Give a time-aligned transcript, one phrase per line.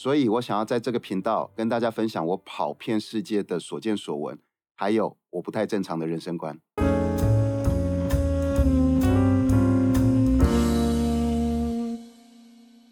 [0.00, 4.38] 所以我想要在这个频道跟大家分享我跑遍世界的所见所闻，
[4.76, 6.56] 还有我不太正常的人生观。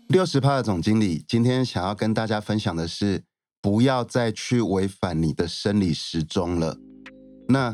[0.08, 3.22] 六十趴的总经理今天想要跟大家分享的是，
[3.62, 6.76] 不要再去违反你的生理时钟了。
[7.46, 7.72] 那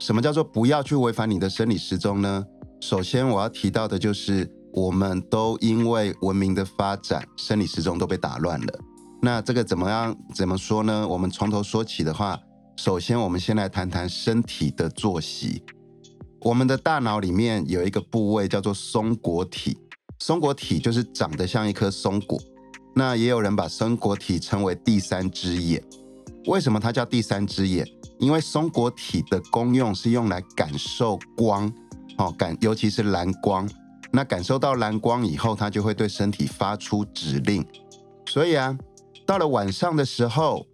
[0.00, 2.44] 什么叫做不要去违反你的生理时钟呢？
[2.80, 4.52] 首先我要提到的就是。
[4.74, 8.80] 我们都因为文明的发展，生理时钟都被打乱了。
[9.22, 10.14] 那这个怎么样？
[10.34, 11.06] 怎么说呢？
[11.06, 12.36] 我们从头说起的话，
[12.76, 15.62] 首先我们先来谈谈身体的作息。
[16.40, 19.78] 我们的大脑里面有一个部位叫做松果体，
[20.18, 22.36] 松果体就是长得像一颗松果。
[22.96, 25.82] 那也有人把松果体称为第三只眼。
[26.46, 27.86] 为什么它叫第三只眼？
[28.18, 31.72] 因为松果体的功用是用来感受光，
[32.18, 33.68] 哦，感尤其是蓝光。
[34.14, 37.66] 那感受到蓝光以后，它就会对身体发出指令。
[38.26, 38.78] 所以啊，
[39.26, 40.64] 到了晚上的时候，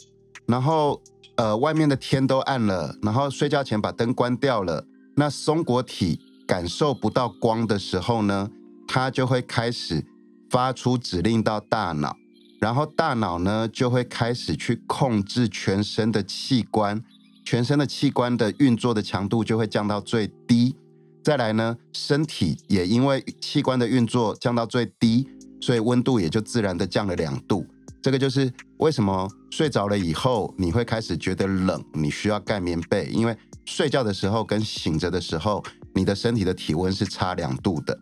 [0.45, 1.01] 然后
[1.37, 4.85] 呃，外面的天都暗了，然后睡觉前把灯关掉了，
[5.17, 8.51] 那松果体感受不到光的时候呢，
[8.87, 10.05] 它就会开始
[10.51, 12.15] 发出指令到大脑，
[12.61, 17.03] 然后大脑呢就会开始去控制全身的器官，
[17.43, 20.77] 全身的器官的运作的强度就会降到最低。
[21.23, 25.29] 再来呢，身体也因为器官的运作降到最低，
[25.61, 27.67] 所以温度也就自然的降了两度。
[28.03, 33.37] 这个就是为什么睡着了以后你会开始觉得冷，你需要盖棉被，因为
[33.67, 35.63] 睡觉的时候跟醒着的时候，
[35.95, 37.99] 你的身体的体温是差两度的。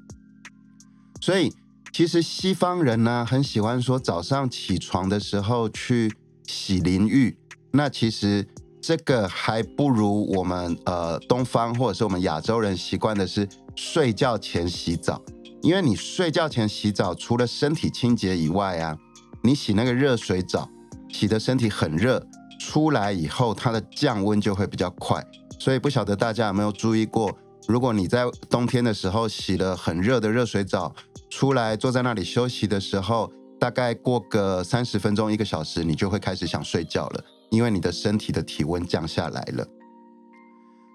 [1.21, 1.53] 所以
[1.93, 6.12] 其实西方人呢很喜欢说早上起床的时候去
[6.47, 7.37] 洗淋浴，
[7.73, 8.47] 那其实。
[8.81, 15.21] 这个还不如我们呃东方或者是我们亚洲人习惯的是睡觉前洗澡，
[15.62, 18.97] 因为你睡觉前洗澡，除了身体清洁以外啊，
[19.43, 20.69] 你洗那个热水澡，
[21.09, 22.25] 洗的身体很热，
[22.59, 25.22] 出来以后它的降温就会比较快。
[25.59, 27.37] 所以不晓得大家有没有注意过，
[27.67, 30.94] 如果你在冬天的时候洗了很热的热水澡，
[31.28, 37.25] 出来坐在那里休息的时候，大概过个三十分钟一个小时，你就会开始想睡觉了。
[37.51, 39.67] 因为你的身体的体温降下来了，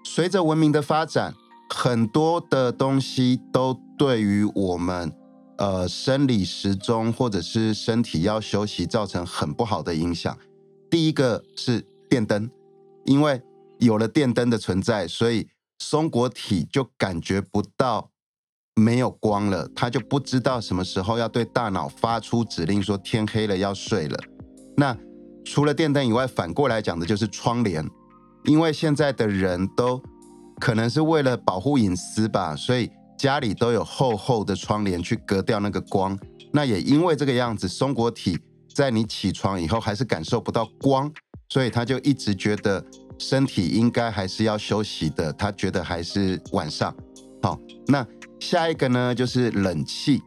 [0.04, 1.34] 随着文明的发展，
[1.70, 5.12] 很多的东西都对于我们
[5.58, 10.36] 呃生理时钟或者是身体要休息造成很不好的影响。
[10.90, 12.48] 第一个是电灯，
[13.04, 13.42] 因为
[13.78, 15.48] 有了电灯的存在，所以
[15.78, 18.10] 松果体就感觉不到
[18.76, 24.18] 没有光了，它就不知道什么时候要对大脑发出指令，说天黑了要睡了。
[24.76, 24.96] 那
[25.44, 27.88] 除了电灯以外，反过来讲的就是窗帘，
[28.44, 30.02] 因为现在的人都
[30.58, 36.18] 可能是为了保护隐私吧，所以家里都有厚厚的窗帘去隔掉那个光。
[36.52, 38.38] 那也因为这个样子，松果体
[38.74, 41.12] 在你起床以后还是感受不到光，
[41.48, 42.84] 所以他就一直觉得
[43.18, 46.94] 身体应该还是要休息的，他觉得还是晚上。
[47.42, 48.06] 好，那
[48.40, 50.22] 下一个呢就是冷气，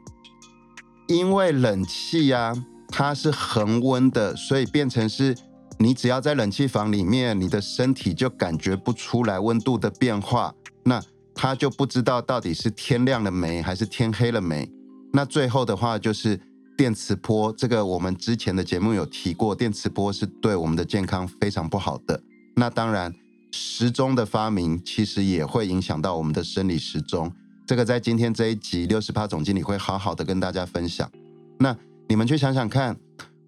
[1.07, 2.53] 因为冷气呀。
[2.90, 5.36] 它是恒温的，所以变成是，
[5.78, 10.53] 你只要在冷气房里面，你的身体就感觉不出来温度的变化，
[10.84, 11.02] 那
[11.36, 14.68] 它就不知道到底是天亮了没，还是天黑了没。
[15.12, 16.40] 那最后的话就是
[16.78, 22.20] 电磁波，这个我们之前的节目有提过，电磁波是对我们的健康非常不好的。
[22.56, 23.14] 那当然，
[23.52, 27.31] 时钟的发明其实也会影响到我们的生理时钟，
[27.68, 31.11] 这个在今天这一集六十趴总经理会好好的跟大家分享。
[31.59, 31.76] 那。
[32.09, 32.98] 你们去想想看，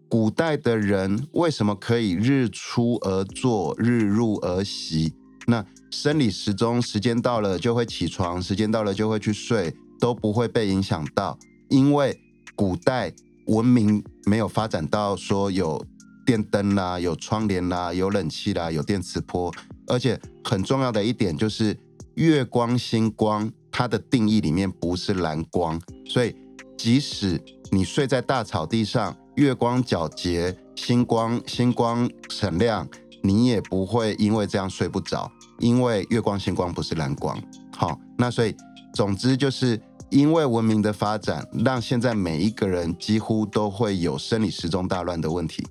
[0.09, 5.13] 古代的人为什么可以日出而作，日入而息？
[5.47, 11.39] 那生理时钟时间到了就会起床，时间到了就会去睡，都不会被影响到，
[11.69, 12.19] 因为
[12.55, 13.13] 古代
[13.47, 15.83] 文明没有发展到说有
[16.25, 19.51] 电灯啦、有窗帘啦、有冷气啦、有电磁波，
[19.87, 21.75] 而且很重要的一点就是，
[22.15, 26.35] 月光、星光它的定义里面不是蓝光，所以
[26.77, 32.87] 即使你睡在大草地上，月光皎洁，星光星光闪亮，
[33.21, 37.39] 你也不会因为这样睡不着，因为月光星光不是蓝光。
[37.77, 38.55] 好，那所以
[38.95, 39.79] 总之就是
[40.09, 45.63] 因为文明的发展，让现在每一个人几乎都会有生理时钟大乱的问题。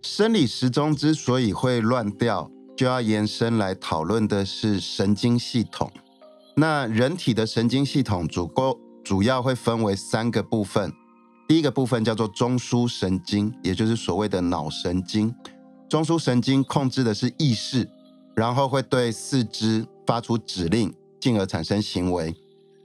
[0.00, 5.92] 生理时钟之所以会乱掉，就要延伸来讨论的是神经系统。
[6.56, 10.90] 那人体的神经系统主构主要会分为三个部分。
[11.50, 15.34] 第一个部分叫做中枢神经，也就是所谓的脑神经。
[15.88, 17.90] 中枢神经控制的是意识，
[18.36, 22.32] 然后会对四肢发出指令，进而产生行为。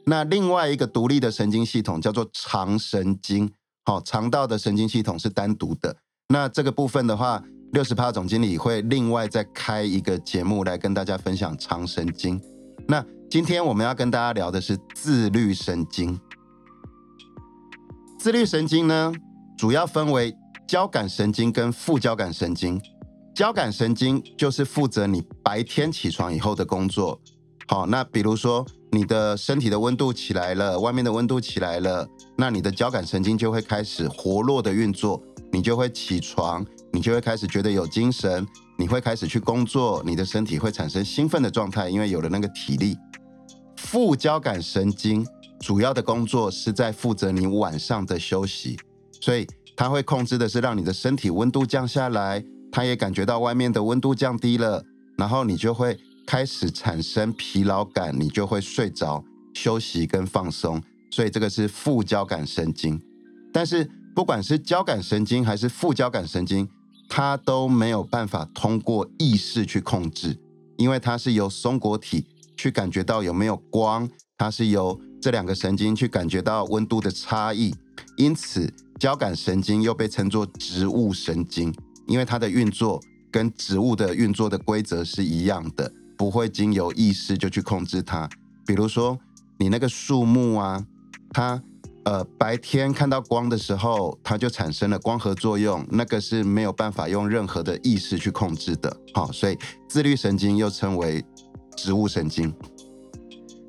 [0.08, 3.52] 那另外一个独立的神经系统叫做肠神经，
[3.84, 5.96] 好，肠道的神经系统是单独的。
[6.30, 12.42] 那这个部分的话，六十趴总经理会另外再开一个节目来跟大家分享肠神经。
[12.88, 16.20] 那今天我们要跟大家聊的是自律神经。
[18.26, 19.14] 自律神经呢，
[19.56, 20.36] 主要分为
[20.68, 22.82] 交感神经跟副交感神经。
[23.36, 27.22] 交感神经就是负责你白天起床以后的工作。
[27.68, 38.44] 好，那比如说你的身体的温度起来了，外面的温度起来了，那你的交感神经就会开始活络的运作，你就会起床，你就会开始觉得有精神，
[38.76, 42.98] 你会开始去工作，你的身体会产生兴奋的状态，因为有了那个体力。
[43.78, 45.24] 副交感神经。
[45.66, 48.78] 主要的工作是在负责你晚上的休息，
[49.20, 54.86] 所以它会控制的是让你的身体温度降下来，它也感觉到外面的温度降低了，
[55.18, 55.98] 然后你就会
[56.28, 59.26] 开始产生疲劳感，你就会睡着
[59.56, 60.80] 休息跟放松，
[61.10, 63.02] 所以这个是副交感神经。
[63.52, 66.70] 但是不管是交感神经还是副交感神经，
[67.10, 70.38] 它都没有办法通过意识去控制，
[70.78, 72.24] 因为它是由松果体
[72.56, 74.08] 去感觉到有没有光，
[74.38, 77.74] 它是由这两个神经去感觉到温度的差异，
[78.16, 81.74] 因此交感神经又被称作植物神经，
[82.06, 83.02] 因为它的运作
[83.32, 88.30] 跟植物的运作的规则是一样的，不会经由意识就去控制它。
[88.68, 89.18] 比如说
[89.58, 90.86] 你那个树木啊，
[91.32, 91.60] 它
[92.04, 98.96] 呃白天看到光的时候，它就产生了光合作用，那个是没有办法用任何的意识去控制的。
[99.16, 99.58] 好，所以
[99.90, 101.26] 自律神经又称为
[101.76, 102.54] 植物神经。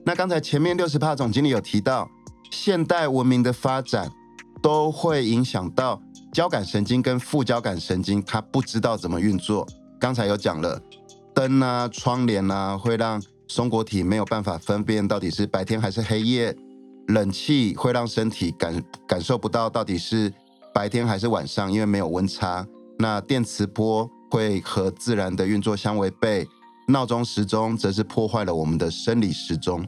[0.06, 2.08] 那刚才前面六十帕总经理有提到，
[2.52, 4.08] 现代文明的发展
[4.62, 6.00] 都会影响到
[6.32, 9.66] 交感神经跟副交感神经，它不知道怎么运作。
[9.98, 10.80] 刚才有讲了，
[11.34, 16.52] 灯啊、窗帘啊，会让松果体没有办法分辨到底是白天还是黑夜；
[17.08, 20.32] 冷气会让身体感感受不到到底是
[20.72, 22.64] 白天还是晚上，因为没有温差。
[23.00, 26.46] 那电磁波会和自然的运作相违背。
[26.88, 29.84] 闹钟时钟则是破坏了我们的生理时钟。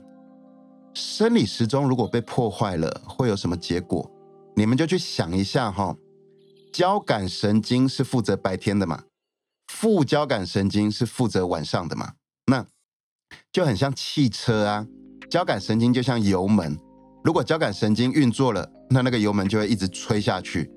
[0.94, 4.10] 生理时钟如果被破坏了，会有什么结果？
[4.56, 5.96] 你们就去想一下哈。
[6.72, 9.04] 交感神经是负责白天的嘛？
[9.68, 12.14] 副交感神经是负责晚上的嘛？
[12.46, 12.66] 那
[13.52, 14.86] 就很像汽车啊。
[15.30, 16.76] 交感神经就像油门，
[17.22, 20.70] 如果交感神经运作了，那那个油门就会一直吹下去。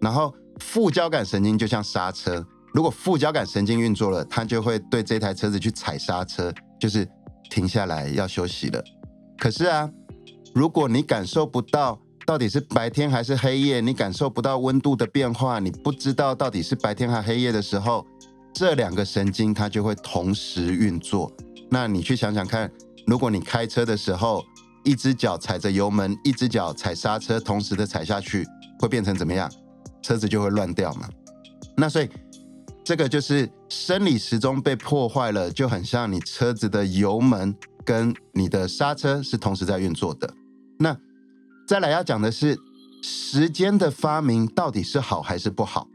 [0.00, 2.44] 然后副交感神经就像刹车。
[2.74, 7.06] 如果副交感神经运作了，它就会对这台车子去踩刹车，就是
[7.50, 8.82] 停下来要休息了。
[9.38, 9.90] 可是啊，
[10.54, 18.06] 如果你感受不到到底是白天还是黑夜，你感受不到温度的变化，你不知道到底是白天还黑夜的时候，
[18.54, 21.30] 这两个神经它就会同时运作。
[21.70, 22.70] 那你去想想看，
[23.06, 24.42] 如果你开车的时候，
[24.82, 28.46] 一只脚踩着油门，一只脚踩刹车，同时的踩下去，
[28.80, 29.50] 会变成怎么样？
[30.00, 31.06] 车子就会乱掉嘛。
[31.76, 32.08] 那所以。
[32.84, 40.34] 这个就是生理时钟被破坏了，就很像你车子的油门跟你的刹车是同时在运作的。
[40.80, 40.96] 那
[41.64, 42.58] 再来要讲的是
[43.00, 45.86] 时间的发明到底是好还是不好？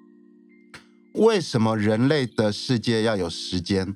[1.15, 3.93] 为什么人类的世界要有时间？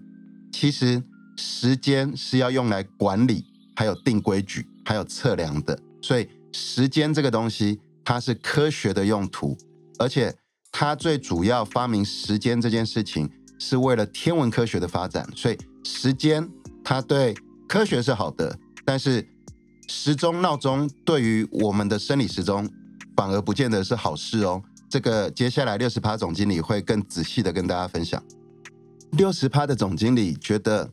[0.51, 1.01] 其实
[1.37, 5.79] 时间是要用来管理、还有定规矩、还有测量的。
[6.01, 9.57] 所以时间这个东西，它是科学的用途，
[9.97, 10.35] 而且。
[10.81, 16.49] 他最主要发明时间这件事情，是为了天文科学的发展，所以时间
[16.83, 17.35] 它对
[17.69, 19.23] 科学是好的，但是
[19.87, 22.67] 时钟闹钟对于我们的生理时钟
[23.15, 24.59] 反而不见得是好事哦。
[24.89, 28.19] 这个接下来六十趴总经理会更仔细的跟大家分享。
[29.11, 30.89] 六十趴的总经理觉得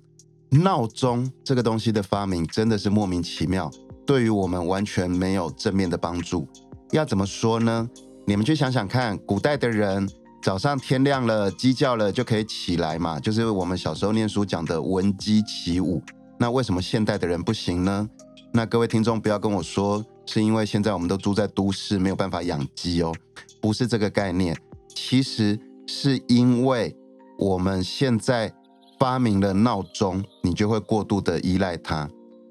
[0.50, 3.70] 闹钟这个东西的发明真的是莫名其妙，
[4.06, 6.46] 对于我们完全没有正面的帮助。
[6.90, 7.88] 要怎么说呢？
[8.28, 10.06] 你们去想想看，古代的人
[10.42, 16.02] 早上天亮了，鸡叫了就可以起来嘛，就是我们小时候念书讲的闻鸡起舞。
[16.38, 18.06] 那为什么现代的人不行呢？
[18.52, 23.14] 那各位听众不要跟我说，是因为现在我们都住在都市，没有办法养鸡哦，
[23.62, 24.54] 不是这个概念。
[24.94, 26.94] 其实是因为
[27.38, 28.52] 我们现在
[28.98, 32.06] 发明了闹钟，你就会过度的依赖它。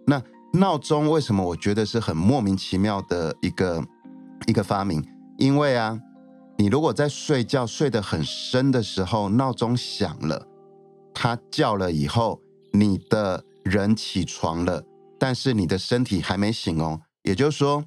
[0.07, 0.19] 那
[0.53, 3.85] 闹钟为什么我觉得是很莫名其妙的一个
[4.47, 5.05] 一个发明？
[5.37, 5.99] 因为啊，
[6.57, 10.47] 你如果在睡觉睡得很深的时候，闹钟响了，
[11.13, 12.41] 它叫了以后，
[12.73, 14.83] 你的人起床了，
[15.19, 17.01] 但是你的身体还没醒哦。
[17.23, 17.83] 也就是说，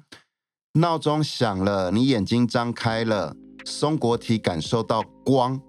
[0.73, 5.59] 闹钟响了，你眼睛张开了，松果体感受到光，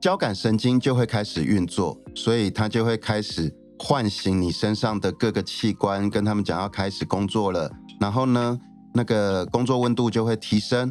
[0.00, 7.70] 交感神经就会开始运作，所以它就会开始唤醒你身上的各个器官，跟他们讲要开始工作了。
[8.00, 8.58] 然后呢，
[8.94, 10.90] 那个工作温度就会提升。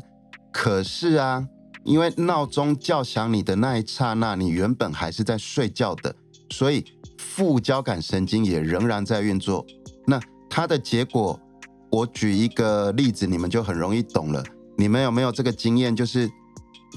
[0.52, 1.48] 可是啊，
[1.84, 6.14] 因为闹钟叫响你的那一刹那，你原本还是在睡觉的，
[6.52, 6.86] 所以
[7.18, 9.66] 副交感神经也仍然在运作。
[10.06, 11.40] 那它的结果，
[11.90, 14.44] 我举一个例子，你们就很容易懂了。
[14.78, 15.96] 你们有没有这个经验？
[15.96, 16.30] 就是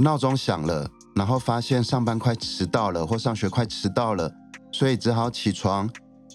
[0.00, 4.30] 闹钟响了，然后发现上班快迟到了，或上学快迟到了，
[4.72, 5.88] 所以只好起床，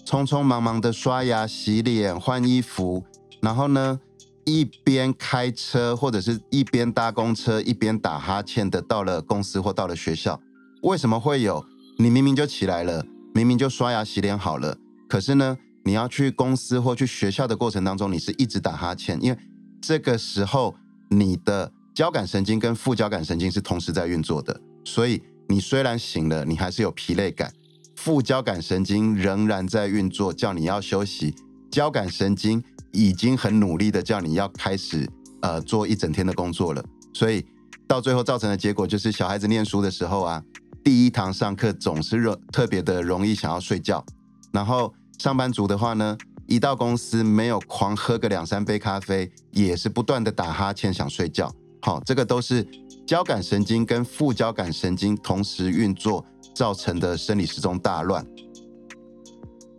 [0.04, 3.04] 匆匆忙忙的刷牙、洗脸、换衣服，
[3.40, 4.00] 然后呢？
[4.44, 10.40] 一边开车或者是一边搭公车，一边打哈欠的到了公司或到了学校，
[10.82, 11.64] 为什么会有？
[11.98, 14.76] 你明明就起来了，明明就刷牙洗脸好了，
[15.08, 19.38] 可是呢，你要去公司或去学校的过程当中，你是一直打哈欠，因为
[19.80, 20.74] 这个时候
[21.10, 27.52] 你的交感神经跟副交感神经是同时在运作的，所以你虽然醒了，你还是有疲累感，
[27.94, 31.34] 副交感神经仍然在运作，叫你要休息，
[31.70, 32.64] 交感神经。
[32.92, 35.08] 已经很努力的叫你要开始
[35.40, 37.44] 呃做一整天的工作了，所以
[37.86, 40.42] 到最后造成的结果就是小孩子念书的时候啊，
[40.84, 44.04] 第一堂上课总是容特别的容易想要睡觉，
[44.52, 51.50] 然后上班族的话呢，一到公司没有狂喝个两三杯咖啡，也是不断的打哈欠想睡觉。
[51.80, 52.66] 好，这个都是
[53.06, 58.24] 交感神经跟副交感神经同时运作造成的生理时钟大乱。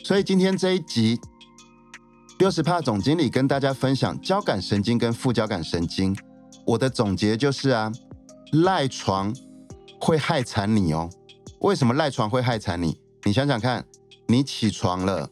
[0.03, 1.19] 所以今天这一集。
[2.43, 6.13] 六十帕总经理跟大家分享交感神经跟副交感神经。
[6.65, 7.89] 我的总结就是啊，
[8.51, 9.33] 赖床
[9.97, 11.09] 会害惨你哦。
[11.59, 12.99] 为什么赖床会害惨你？
[13.23, 13.85] 你想想看，
[14.27, 15.29] 你起床了，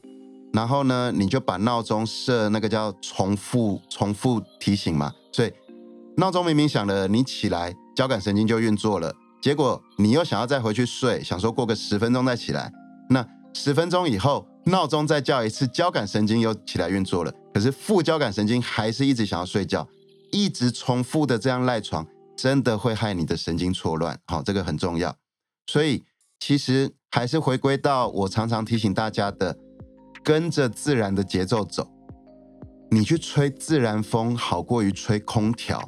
[0.54, 5.12] 然后呢，你就把闹钟设那个叫重复重复提醒嘛。
[5.34, 5.52] 所以
[6.16, 9.14] 闹钟明明响了，你起来，交感神经就运作了。
[9.42, 12.72] 结果你又想要再回去睡，想说过个十分钟再起来，
[13.10, 14.48] 那十分钟以后。
[14.66, 17.34] 闹钟再叫一次，交感神经又起来运作了。
[17.54, 19.88] 可是副交感神经还是一直想要睡觉，
[20.32, 22.06] 一直重复的这样赖床，
[22.38, 24.18] 真的会害你的神经错乱。
[24.28, 25.16] 好，这个很重要。
[25.68, 26.04] 所以
[26.40, 29.58] 其实还是回归到我常常提醒大家的，
[30.24, 31.88] 跟着自然的节奏走。
[32.90, 35.82] 你去吹自然风，好过于吹空调。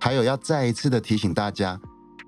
[0.00, 1.80] 还有要再一次的提醒大家，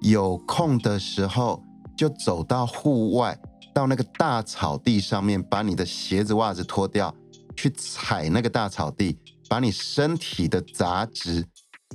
[0.03, 1.63] 有空的时候
[1.97, 3.39] 就走到户外。
[3.73, 7.15] 到那个大草地上面，把你的鞋子袜子脱掉，
[7.57, 11.45] 去踩那个大草地，把你身体的杂质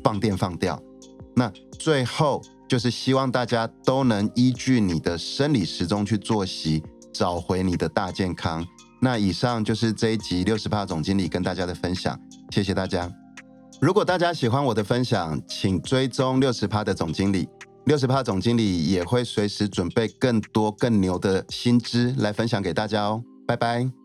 [0.04, 0.82] 放电放掉。
[1.36, 8.66] 那最后就是希望大家都能依据你的生理时钟去作息，找回你的大健康。
[9.02, 12.20] 那以上就是这一集六十趴总经理跟大家的分享，
[12.52, 13.12] 谢谢大家。
[13.82, 17.48] 如果大家喜欢我的分享，请追踪六十趴的总经理。
[17.86, 24.05] 六十趴总经理也会随时准备更多更牛的薪资来分享给大家哦，拜拜。